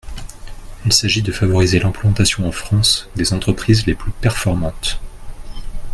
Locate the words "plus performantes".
3.93-4.99